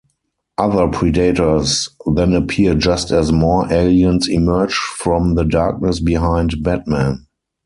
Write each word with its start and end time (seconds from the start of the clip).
Other 0.57 0.87
Predators 0.87 1.87
then 2.11 2.33
appear 2.33 2.73
just 2.73 3.11
as 3.11 3.31
more 3.31 3.71
Aliens 3.71 4.27
emerge 4.27 4.73
from 4.73 5.35
the 5.35 5.43
darkness 5.45 5.99
behind 5.99 6.63
Batman. 6.63 7.27